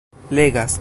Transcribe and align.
legas 0.31 0.79